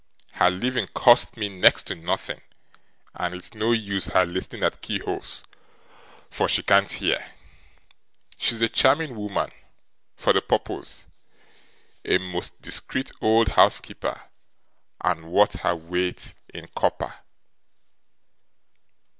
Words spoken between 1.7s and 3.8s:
to nothing; and it's no